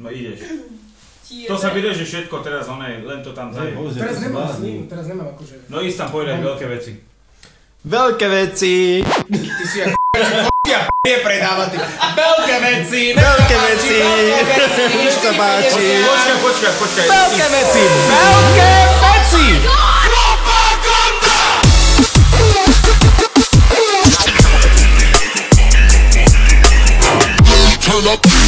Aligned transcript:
No 0.00 0.08
ideš. 0.10 0.40
To 1.46 1.54
sa 1.54 1.70
vyreže 1.70 2.02
všetko 2.02 2.42
teraz, 2.42 2.66
oné, 2.66 3.06
len 3.06 3.22
to 3.22 3.30
tam 3.30 3.54
bože, 3.54 4.02
Teraz 4.02 4.18
nemám 4.18 4.50
s 4.50 4.58
ním, 4.58 4.90
teraz 4.90 5.06
nemám 5.06 5.30
akože... 5.30 5.70
No 5.70 5.78
ísť 5.78 5.98
tam 6.02 6.08
povedať 6.10 6.42
veľké 6.42 6.66
veci. 6.66 6.92
Veľké 7.86 8.26
veci! 8.26 8.74
Ty 9.30 9.64
si 9.70 9.78
ako 9.78 9.94
ja 10.74 10.90
p***je 10.90 11.16
predáva 11.22 11.70
ty. 11.70 11.78
Veľké 12.18 12.56
veci, 12.66 13.14
Veľké 13.14 13.56
veci! 13.62 13.96
Už 15.06 15.14
sa 15.22 15.30
páči! 15.38 16.02
Počkaj, 16.02 16.36
počkaj, 16.42 16.72
počkaj. 16.82 17.06
Veľké 17.06 17.46
veci! 17.46 17.82
Veľké 18.10 18.72
veci! 19.06 19.46
I'm 28.02 28.39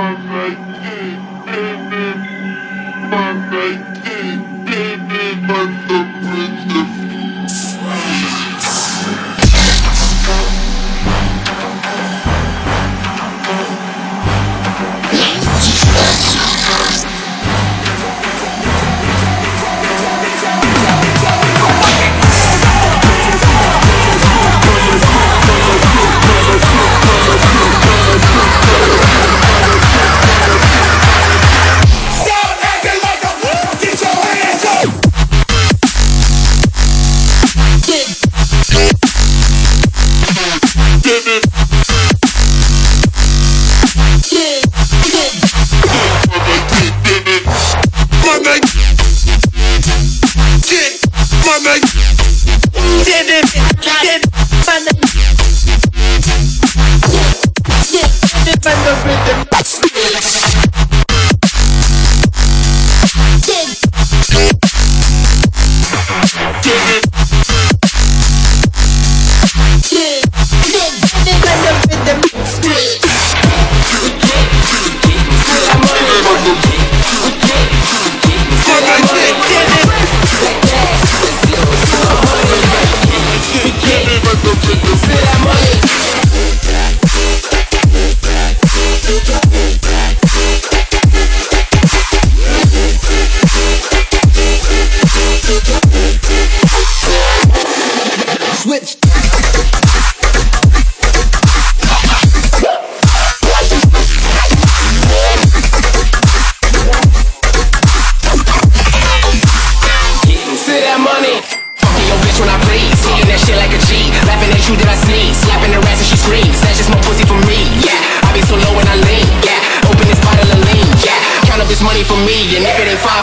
Switch. 0.00 0.29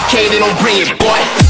5K, 0.07 0.29
then 0.29 0.39
don't 0.39 0.59
bring 0.61 0.77
it, 0.79 0.97
boy. 0.99 1.46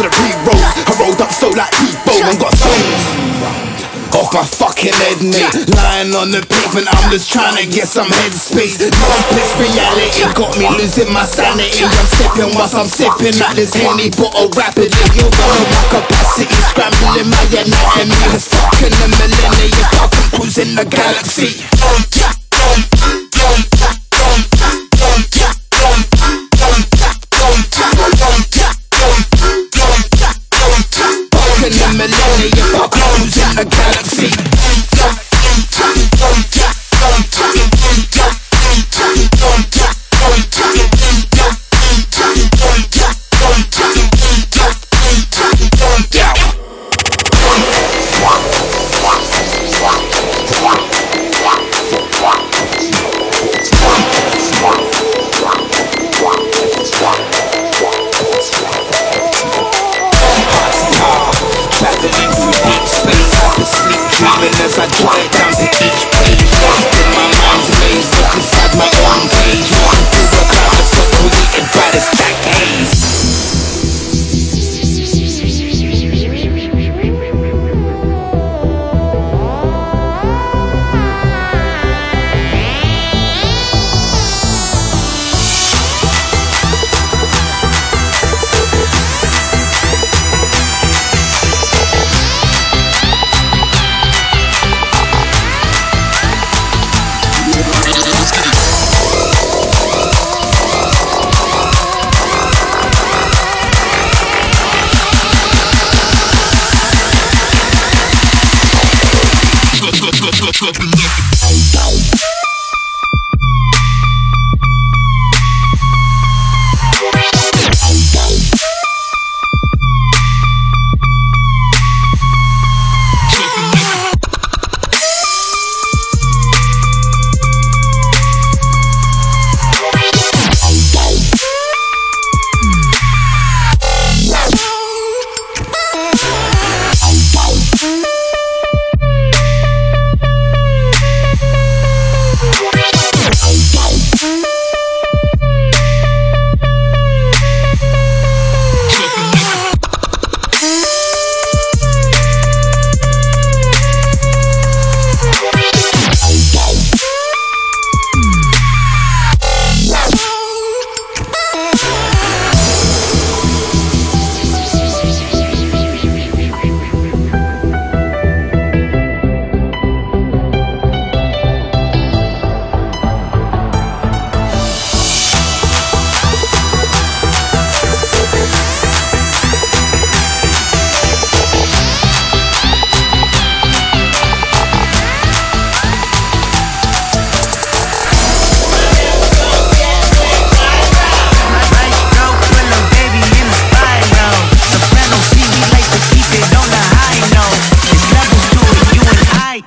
For 0.00 0.08
the 0.08 0.12
pre-rolls. 0.16 0.64
I 0.88 0.92
rolled 0.96 1.20
up 1.20 1.32
so 1.32 1.52
like 1.52 1.72
Debo 1.76 2.14
and 2.24 2.38
got 2.40 2.52
stones. 2.56 3.04
Off 4.16 4.32
my 4.34 4.42
fucking 4.42 4.96
head, 4.96 5.20
mate. 5.22 5.70
Lying 5.76 6.12
on 6.16 6.32
the 6.32 6.42
pavement, 6.42 6.88
I'm 6.88 7.12
just 7.12 7.30
trying 7.30 7.54
to 7.60 7.66
get 7.68 7.86
some 7.86 8.08
headspace. 8.08 8.80
Complex 8.80 9.48
reality 9.60 10.24
got 10.34 10.56
me 10.58 10.66
losing 10.72 11.12
my 11.12 11.24
sanity. 11.28 11.84
I'm 11.84 12.08
sipping 12.16 12.50
whilst 12.56 12.74
I'm 12.74 12.88
sipping 12.88 13.36
at 13.38 13.54
this 13.54 13.76
henny 13.76 14.10
bottle 14.10 14.50
rapidly. 14.56 14.96
You're 15.14 15.30
gonna 15.30 15.68
my 15.68 15.82
capacity, 15.92 16.56
scrambling 16.72 17.28
my 17.28 17.44
anatomy. 17.52 18.16
Stuck 18.40 18.80
in 18.82 18.92
the 18.96 19.08
millennium, 19.20 19.84
I'm 20.00 20.10
cruising 20.32 20.74
the 20.74 20.86
galaxy. 20.88 21.62
Um, 21.84 23.14
um. 23.14 23.19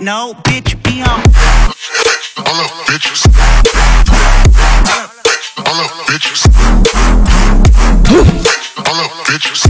Know. 0.03 0.33
Bitch, 0.43 0.75
be 0.83 1.01
on. 1.01 1.22
All 2.45 2.60
up, 2.60 2.72
bitches. 2.88 3.25
All 5.65 5.79
up, 5.79 5.91
bitches. 6.07 6.43
All 8.77 9.00
up, 9.00 9.12
bitches. 9.27 9.63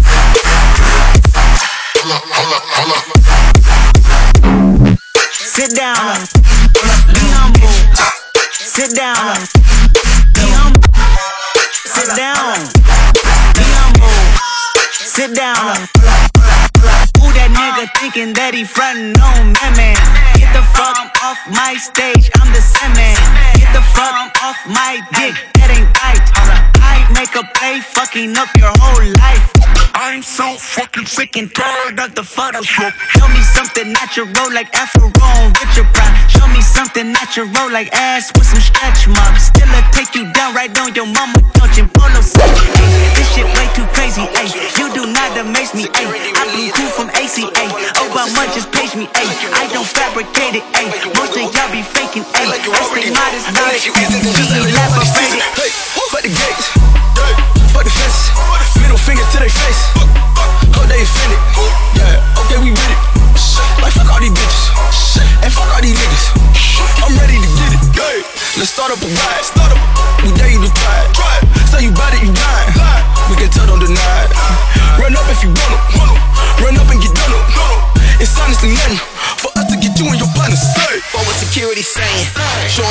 Hold 1.96 2.12
up, 2.14 2.24
hold 2.34 2.54
up, 2.54 2.64
hold 2.74 2.92
up. 2.98 3.06
Sit 5.34 5.72
down. 5.76 6.26
Be 7.14 7.22
humble. 7.38 7.70
Sit 8.52 8.96
down. 8.96 9.38
Be 10.34 10.50
humble. 10.50 10.82
Sit 11.86 12.10
down. 12.18 12.58
Be 13.54 13.66
humble. 13.78 14.18
Sit 14.90 15.36
down. 15.36 16.73
Who 17.20 17.28
that 17.34 17.50
nigga 17.52 17.90
thinking 18.00 18.34
that 18.34 18.54
he 18.54 18.64
frontin' 18.64 19.18
on 19.20 19.54
me, 19.54 19.68
man? 19.78 19.98
Get 20.38 20.52
the 20.54 20.64
fuck 20.78 20.98
off 21.24 21.40
my 21.50 21.76
stage, 21.76 22.30
I'm 22.38 22.50
the 22.54 22.62
semen. 22.62 23.18
Get 23.58 23.72
the 23.74 23.84
fuck 23.96 24.32
off 24.44 24.60
my 24.70 25.02
dick, 25.18 25.36
that 25.58 25.70
ain't 25.74 25.90
right. 26.00 26.22
I 26.84 27.08
make 27.14 27.34
a 27.36 27.44
play, 27.58 27.82
fucking 27.82 28.38
up 28.38 28.50
your 28.58 28.74
whole 28.78 29.06
life. 29.18 29.50
I'm 29.96 30.22
so 30.22 30.58
fucking 30.58 31.06
sick 31.06 31.38
and 31.38 31.54
tired 31.54 32.00
of 32.00 32.16
the 32.16 32.22
Photoshop. 32.24 32.92
Show 33.14 33.24
Show 33.24 33.30
me 33.32 33.42
something 33.56 33.94
natural 33.94 34.28
like 34.52 34.68
Afro 34.76 35.08
on 35.08 35.54
Richard 35.64 35.88
Pryor. 35.96 36.28
Show 36.28 36.48
me 36.52 36.62
something 36.62 37.12
natural 37.14 37.48
like 37.72 37.88
ass 37.94 38.32
with 38.36 38.48
some 38.48 38.60
stretch 38.60 39.08
marks. 39.08 39.48
Still 39.48 39.70
I 39.72 39.80
take 39.96 40.14
you 40.14 40.28
down 40.34 40.54
right 40.54 40.68
on 40.82 40.94
your 40.94 41.06
mama 41.08 41.40
touching 41.54 41.88
polo 41.88 42.20
set. 42.20 42.44
Ay, 42.44 43.16
This 43.16 43.32
shit 43.32 43.46
way 43.46 43.68
too 43.78 43.88
crazy, 43.96 44.28
ayy. 44.36 44.52
You 44.78 44.92
do 44.94 45.08
not 45.08 45.38
amaze 45.38 45.74
me, 45.74 45.86
ayy. 45.96 46.36
I 46.36 46.44
blew 46.52 46.68
cool 46.76 46.90
from 47.04 47.12
ACA. 47.20 47.68
Obama 48.00 48.48
just 48.56 48.72
page 48.72 48.96
me, 48.96 49.12
ayy. 49.20 49.36
I 49.52 49.68
don't 49.76 49.84
fabricate 49.84 50.56
it, 50.56 50.64
ayy. 50.80 50.88
Most 51.20 51.36
of 51.36 51.44
y'all 51.44 51.68
be 51.68 51.84
faking, 51.84 52.24
ayy. 52.40 52.48
I 52.48 52.80
stay 52.80 53.12
modest, 53.12 53.48
bitch. 53.52 53.92
Just 53.92 54.56
elaborated. 54.56 55.44
Hey, 55.60 55.72
fuck 56.00 56.24
the 56.24 56.32
gates. 56.32 56.66
Fuck 57.76 57.84
the 57.84 57.92
fence. 57.92 58.32
Middle 58.80 58.96
finger 58.96 59.26
to 59.36 59.38
their 59.44 59.52
face. 59.52 59.82
Hope 60.00 60.88
they 60.88 61.04
offended. 61.04 61.40
Yeah, 62.00 62.40
okay, 62.48 62.58
we 62.64 62.72
with 62.72 62.88
it. 62.88 63.00
Like, 63.84 63.92
fuck 63.92 64.08
all 64.08 64.24
these 64.24 64.32
bitches. 64.32 64.72
And 65.44 65.52
fuck 65.52 65.68
all 65.76 65.84
these 65.84 66.00
niggas. 66.00 66.26
I'm 67.04 67.12
ready 67.20 67.36
to 67.36 67.50
get 67.60 67.72
it. 67.76 67.84
Yeah. 68.00 68.24
Let's 68.56 68.72
start 68.72 68.96
up 68.96 69.04
a 69.04 69.10
ride. 69.12 69.44
Start 69.44 69.76
up. 69.76 69.82
We 70.24 70.32
dare 70.40 70.48
you 70.48 70.64
to 70.64 70.72
try 70.72 70.98
it. 71.04 71.12
Try 71.12 71.34
it. 71.36 71.52
Say 71.68 71.84
you 71.84 71.92
bought 71.92 72.16
it, 72.16 72.24
you 72.24 72.32
dying. 72.32 72.72
We 73.28 73.36
can 73.36 73.52
tell, 73.52 73.68
don't 73.68 73.84
deny 73.84 74.23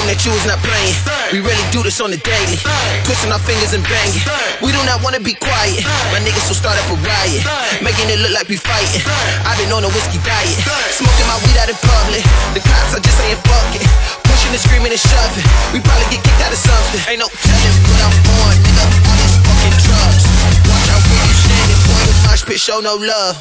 that 0.09 0.25
you 0.26 0.32
was 0.35 0.47
not 0.47 0.59
playing. 0.62 0.94
We 1.30 1.38
really 1.40 1.62
do 1.71 1.82
this 1.82 2.00
on 2.00 2.11
the 2.11 2.18
daily. 2.18 2.59
Twisting 3.06 3.30
our 3.30 3.42
fingers 3.42 3.73
and 3.75 3.85
banging. 3.87 4.23
We 4.62 4.73
do 4.73 4.80
not 4.88 5.02
wanna 5.02 5.21
be 5.21 5.35
quiet. 5.35 5.85
My 6.11 6.21
niggas 6.23 6.47
will 6.49 6.59
start 6.59 6.78
up 6.78 6.87
a 6.90 6.97
riot, 7.02 7.42
making 7.82 8.11
it 8.11 8.18
look 8.18 8.35
like 8.35 8.49
we 8.49 8.56
fighting. 8.56 9.02
I've 9.47 9.59
been 9.59 9.71
on 9.71 9.85
a 9.85 9.90
whiskey 9.92 10.18
diet, 10.25 10.59
smoking 10.94 11.26
my 11.28 11.38
weed 11.47 11.59
out 11.59 11.71
in 11.71 11.78
public. 11.78 12.23
The 12.56 12.61
cops 12.64 12.97
are 12.97 13.02
just 13.02 13.16
saying 13.18 13.38
fuck 13.47 13.75
it. 13.76 13.85
Pushing 14.26 14.52
and 14.54 14.62
screaming 14.62 14.92
and 14.92 15.00
shoving. 15.00 15.47
We 15.71 15.78
probably 15.85 16.09
get 16.09 16.25
kicked 16.25 16.42
out 16.42 16.52
of 16.52 16.61
something. 16.61 17.00
Ain't 17.06 17.21
no 17.21 17.28
telling 17.28 17.76
what 17.90 18.00
I'm 18.00 18.14
on, 18.42 18.54
nigga. 18.59 18.85
All 19.06 19.16
these 19.21 19.37
fucking 19.44 19.76
drugs. 19.87 20.25
Watch 20.66 20.88
out 20.88 21.02
where 21.04 21.26
you 21.26 21.37
standing, 21.37 21.80
boy. 21.85 22.02
The 22.09 22.14
mosh 22.26 22.42
pit 22.49 22.59
show 22.59 22.80
no 22.80 22.97
love. 22.97 23.37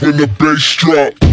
When 0.00 0.16
the 0.16 0.26
bass 0.38 0.76
drop. 0.76 1.27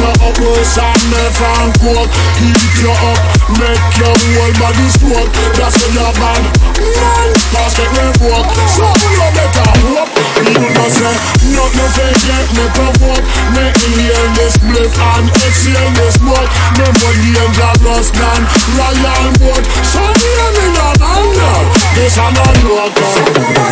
You 0.00 0.06
up 0.06 0.38
worse 0.40 0.78
and 0.78 1.02
meth 1.10 1.42
and 1.42 1.72
coke 1.82 2.10
Heat 2.40 2.74
you 2.80 2.90
up, 2.90 3.20
make 3.58 3.86
your 3.98 4.14
whole 4.14 4.54
body 4.58 4.88
smoke 4.98 5.30
That's 5.54 5.78
when 5.78 5.92
you're 5.94 6.14
bad 6.18 6.42
Man, 6.78 7.28
pass 7.54 7.74
get 7.74 7.90
revoked 7.90 8.50
So 8.70 8.86
you 8.86 9.28
better 9.34 9.70
hope 9.82 10.10
You 10.42 10.58
know 10.58 10.88
say, 10.90 11.14
nothing 11.54 11.90
fake 11.94 12.22
yet 12.26 12.48
me 12.54 12.66
provoke 12.70 13.24
Me 13.54 13.64
inhale 13.66 14.30
this 14.38 14.54
bliff 14.62 14.94
and 14.94 15.26
exhale 15.42 15.90
this 15.98 16.18
smoke 16.18 16.50
Me 16.78 16.86
more 16.86 17.16
dangerous 17.20 18.08
than 18.14 18.40
royal 18.74 19.30
boat 19.42 19.64
So 19.84 20.02
hear 20.02 20.48
me 20.54 20.66
not 20.74 20.98
under 20.98 21.56
This 21.94 22.14
I'm 22.14 22.34
a 22.34 22.48
local 22.62 23.10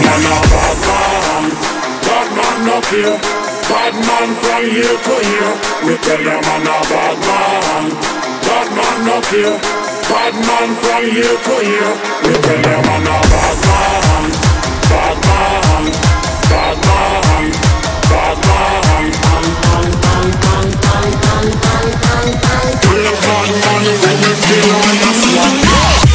Man 0.03 0.23
a 0.25 0.38
bad 0.47 0.77
man 0.83 1.45
Bad 2.07 2.29
man 2.37 2.69
up 2.75 2.87
here 2.91 3.38
Bad 3.69 3.93
man 3.93 4.35
from 4.41 4.65
here 4.65 4.97
to 4.97 5.15
here, 5.29 5.53
We 5.85 5.97
tell 6.01 6.21
your 6.21 6.41
man 6.41 6.65
a 6.65 6.77
bad 6.89 7.19
man. 7.21 7.85
Bad 8.41 8.69
man 8.73 8.99
no 9.05 9.21
care. 9.29 9.61
Bad 10.09 10.35
man 10.49 10.71
from 10.81 11.05
here 11.13 11.37
to 11.37 11.55
here, 11.69 11.93
We 12.25 12.33
tell 12.41 12.61
your 12.65 12.81
man 12.89 13.05
a 13.05 13.17
bad 13.29 13.59
man. 13.69 14.25
Bad 14.89 15.19
man. 15.29 15.85
Bad 16.49 16.79
man. 16.87 17.45
Bad 18.09 18.39
man. 18.49 18.79
Pull 22.81 23.07
up 23.07 23.21
bad 23.21 23.51
man 23.53 23.85
when 24.01 24.19
you 24.25 24.35
feel 24.49 24.71
on 24.81 24.97
the 24.97 25.11
floor. 25.21 26.08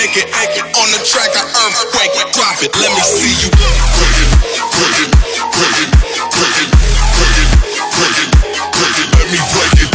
make 0.00 0.14
it. 0.16 0.30
On 0.78 0.86
the 0.94 1.00
track, 1.02 1.34
I 1.34 1.42
earthquake 1.42 2.14
drop 2.32 2.62
it. 2.62 2.70
Let 2.78 2.94
me 2.94 3.02
see 3.02 3.34
you. 3.42 3.50
Break 3.50 4.14
it, 4.22 4.30
break 4.78 4.94
it, 5.02 5.10
break 5.58 5.74
it, 5.82 5.90
break 6.38 6.62
it, 6.62 7.50
break 7.98 8.18
it, 8.18 8.30
break 8.78 8.98
it. 8.98 9.10
Let 9.18 9.26
me 9.34 9.40
break 9.50 9.74
it. 9.82 9.90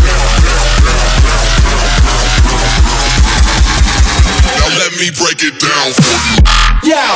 Now 4.59 4.67
let 4.75 4.91
me 4.99 5.07
break 5.15 5.39
it 5.39 5.55
down 5.63 5.93
for 5.95 6.15
you. 6.27 6.35
Yeah. 6.83 7.15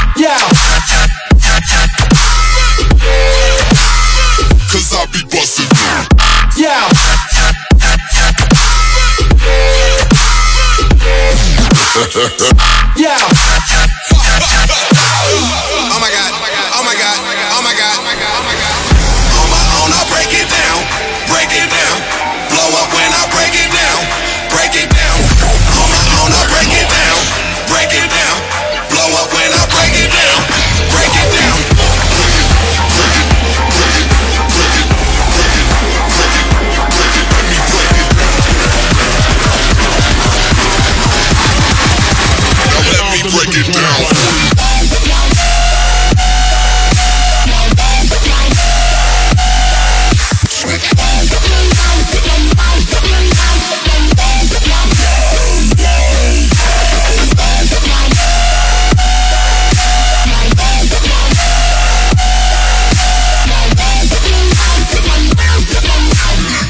yeah. 12.96 13.95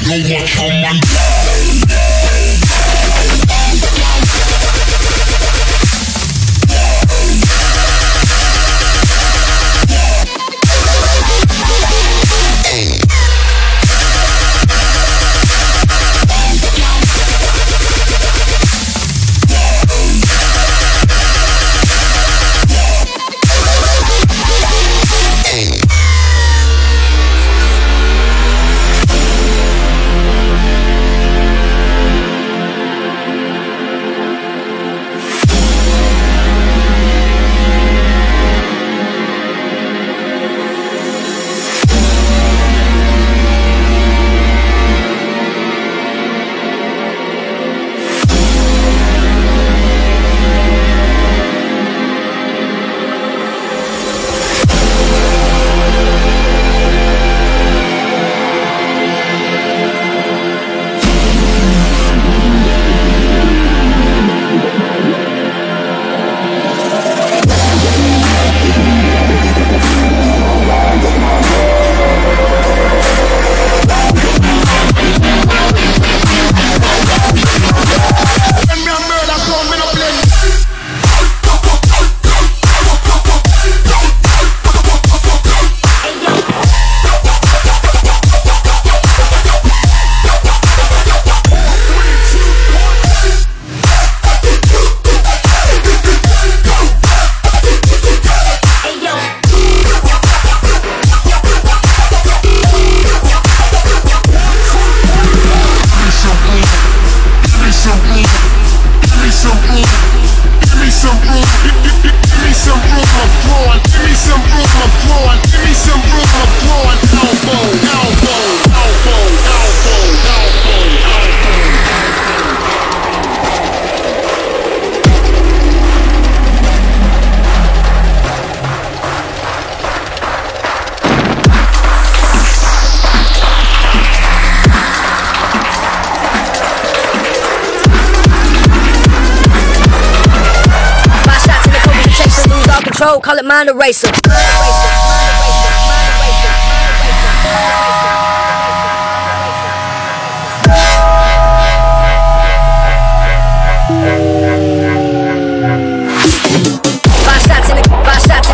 You 0.09 0.35
watch 0.35 0.57
on 0.59 0.81
my 0.81 0.97
die. 1.01 2.06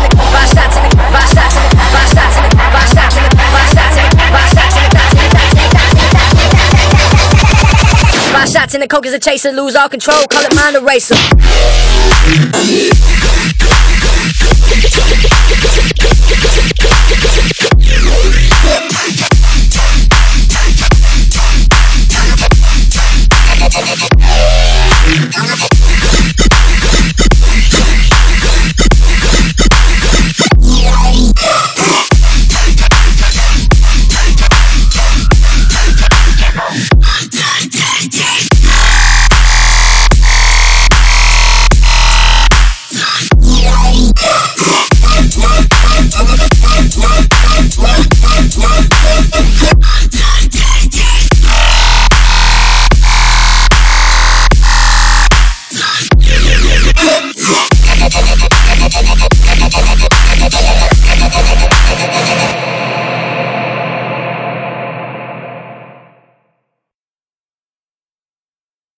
It, 0.02 0.10
five 0.18 0.48
shots 2.08 2.36
in 2.36 2.44
it, 2.44 2.52
Five 8.32 8.48
shots 8.48 8.74
in 8.74 8.80
the 8.80 8.88
coke 8.88 9.06
is 9.06 9.12
a 9.12 9.20
chaser, 9.20 9.52
lose 9.52 9.76
all 9.76 9.88
control, 9.88 10.26
call 10.26 10.42
it 10.44 10.54
mind 10.56 10.74
eraser. 10.74 11.14